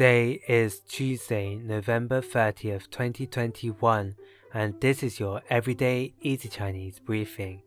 [0.00, 4.16] Today is Tuesday, November 30th, 2021,
[4.52, 7.60] and this is your everyday easy Chinese briefing.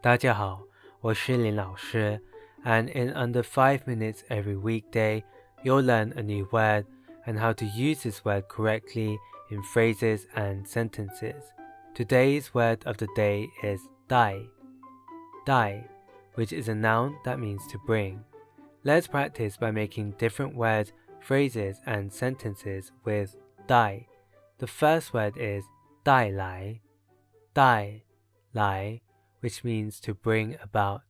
[0.00, 0.62] 大家好，
[1.00, 2.20] 我是林老师,
[2.64, 5.22] and in under 5 minutes every weekday,
[5.62, 6.86] you'll learn a new word
[7.26, 9.18] and how to use this word correctly
[9.50, 11.42] in phrases and sentences.
[11.94, 14.46] Today's word of the day is dai.
[15.44, 15.84] Dai,
[16.34, 18.24] which is a noun that means to bring.
[18.84, 24.06] Let's practice by making different words phrases and sentences with dai.
[24.58, 25.64] The first word is
[26.04, 26.80] dai lai,
[27.54, 28.04] dai
[28.54, 29.02] lai,
[29.40, 31.02] which means to bring about.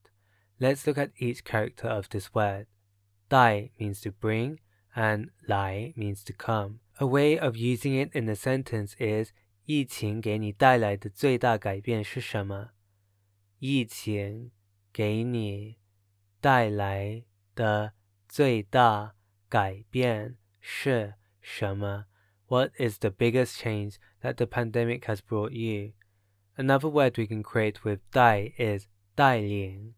[0.59, 2.67] Let's look at each character of this word.
[3.29, 4.61] Dai means to bring
[4.95, 6.81] and lai means to come.
[6.99, 9.33] A way of using it in a sentence is
[9.67, 12.71] 疫情给你带来的最大改变是什么？
[13.59, 14.53] 疫情
[14.93, 15.79] 给你
[16.41, 17.93] 带来的
[18.29, 19.15] 最大
[19.51, 22.07] 改变是什么？
[22.49, 25.93] What is the biggest change that the pandemic has brought you?
[26.57, 29.95] Another word we can create with 带 is 带领.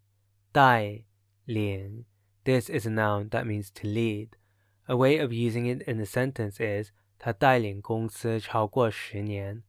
[0.51, 1.03] 带
[1.45, 2.05] 领.
[2.43, 4.29] This is a noun that means to lead.
[4.87, 9.63] A way of using it in a sentence is 他带领公司超过十年。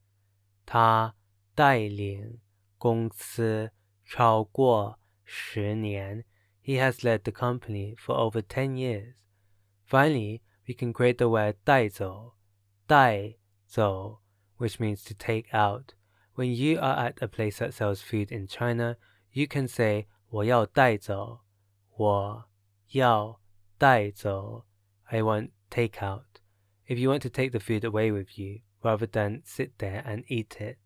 [0.65, 1.15] 他
[1.55, 2.41] 带领
[2.79, 3.73] 公司
[4.05, 6.25] 超过十年。
[6.63, 9.15] He has led the company for over 10 years.
[9.85, 12.35] Finally, we can create the word 带走,
[12.87, 13.35] 带
[13.69, 14.21] 走,
[14.59, 15.95] which means to take out.
[16.35, 18.97] When you are at a place that sells food in China,
[19.33, 21.41] you can say 我要带走,
[21.97, 22.49] 我
[22.93, 23.41] 要
[23.79, 24.65] 带走.
[25.05, 26.41] I want take out.
[26.87, 30.25] If you want to take the food away with you, rather than sit there and
[30.29, 30.79] eat it.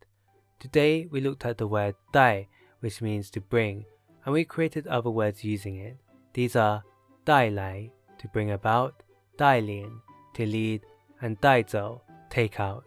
[0.59, 2.49] Today we looked at the word 带,
[2.81, 3.85] which means to bring,
[4.25, 5.99] and we created other words using it.
[6.33, 6.83] These are
[7.25, 8.93] 带来 to bring about,
[9.37, 10.01] 带领
[10.35, 10.83] to lead,
[11.21, 12.83] and 带走 take out.